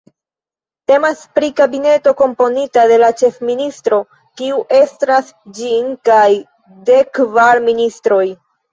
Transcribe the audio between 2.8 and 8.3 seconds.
de la Ĉefministro, kiu estras ĝin, kaj dekkvar ministroj.